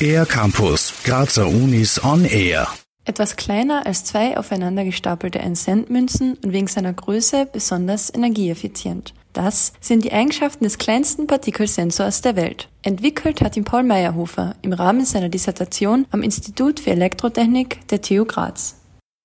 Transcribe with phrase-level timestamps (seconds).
[0.00, 2.68] Air Campus, Grazer Unis on Air.
[3.04, 9.14] Etwas kleiner als zwei aufeinander gestapelte 1-Cent-Münzen und wegen seiner Größe besonders energieeffizient.
[9.32, 12.68] Das sind die Eigenschaften des kleinsten Partikelsensors der Welt.
[12.82, 18.24] Entwickelt hat ihn Paul Meyerhofer im Rahmen seiner Dissertation am Institut für Elektrotechnik der TU
[18.24, 18.76] Graz.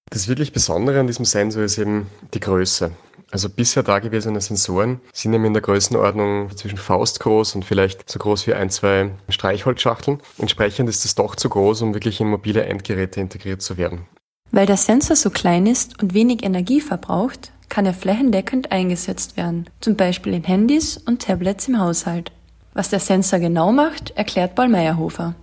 [0.09, 2.91] Das wirklich Besondere an diesem Sensor ist eben die Größe.
[3.31, 8.19] Also bisher dagewesene Sensoren sind eben in der Größenordnung zwischen Faust groß und vielleicht so
[8.19, 10.19] groß wie ein, zwei Streichholzschachteln.
[10.37, 14.05] Entsprechend ist es doch zu groß, um wirklich in mobile Endgeräte integriert zu werden.
[14.51, 19.69] Weil der Sensor so klein ist und wenig Energie verbraucht, kann er flächendeckend eingesetzt werden,
[19.79, 22.33] zum Beispiel in Handys und Tablets im Haushalt.
[22.73, 25.35] Was der Sensor genau macht, erklärt Paul Meyerhofer.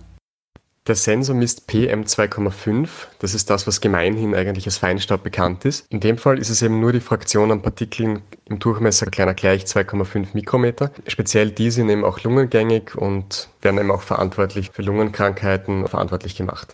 [0.89, 2.89] Der Sensor misst PM2,5.
[3.19, 5.85] Das ist das, was gemeinhin eigentlich als Feinstaub bekannt ist.
[5.91, 9.65] In dem Fall ist es eben nur die Fraktion an Partikeln im Durchmesser kleiner gleich
[9.65, 10.89] 2,5 Mikrometer.
[11.05, 16.73] Speziell die sind eben auch lungengängig und werden eben auch verantwortlich für Lungenkrankheiten verantwortlich gemacht.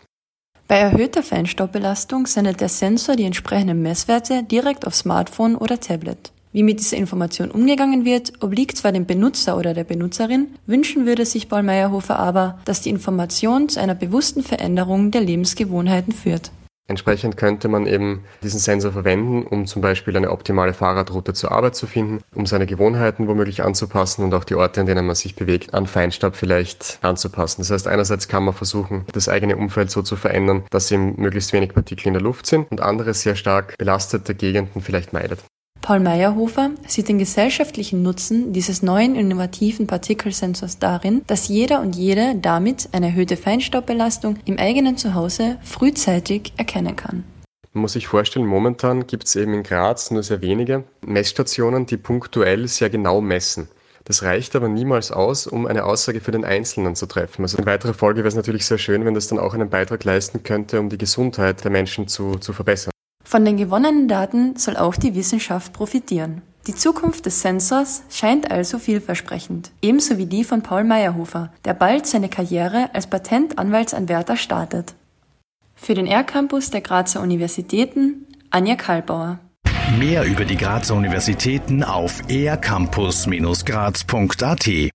[0.69, 6.31] Bei erhöhter Feinstaubbelastung sendet der Sensor die entsprechenden Messwerte direkt auf Smartphone oder Tablet.
[6.55, 11.25] Wie mit dieser Information umgegangen wird, obliegt zwar dem Benutzer oder der Benutzerin, wünschen würde
[11.25, 16.51] sich Paul Meyerhofer aber, dass die Information zu einer bewussten Veränderung der Lebensgewohnheiten führt.
[16.87, 21.75] Entsprechend könnte man eben diesen Sensor verwenden, um zum Beispiel eine optimale Fahrradroute zur Arbeit
[21.75, 25.35] zu finden, um seine Gewohnheiten womöglich anzupassen und auch die Orte, in denen man sich
[25.35, 27.63] bewegt, an Feinstaub vielleicht anzupassen.
[27.63, 31.51] Das heißt, einerseits kann man versuchen, das eigene Umfeld so zu verändern, dass eben möglichst
[31.51, 35.39] wenig Partikel in der Luft sind und andere sehr stark belastete Gegenden vielleicht meidet.
[35.85, 42.33] Paul Meyerhofer sieht den gesellschaftlichen Nutzen dieses neuen innovativen Partikelsensors darin, dass jeder und jede
[42.41, 47.23] damit eine erhöhte Feinstaubbelastung im eigenen Zuhause frühzeitig erkennen kann.
[47.73, 51.97] Man muss sich vorstellen, momentan gibt es eben in Graz nur sehr wenige Messstationen, die
[51.97, 53.67] punktuell sehr genau messen.
[54.05, 57.43] Das reicht aber niemals aus, um eine Aussage für den Einzelnen zu treffen.
[57.43, 60.03] Also in weiterer Folge wäre es natürlich sehr schön, wenn das dann auch einen Beitrag
[60.03, 62.94] leisten könnte, um die Gesundheit der Menschen zu, zu verbessern.
[63.35, 66.41] Von den gewonnenen Daten soll auch die Wissenschaft profitieren.
[66.67, 72.07] Die Zukunft des Sensors scheint also vielversprechend, ebenso wie die von Paul Meyerhofer, der bald
[72.07, 74.93] seine Karriere als Patentanwaltsanwärter startet.
[75.75, 79.39] Für den R-Campus der Grazer Universitäten Anja Kalbauer.
[79.99, 84.67] Mehr über die Grazer Universitäten auf ercampus-graz.at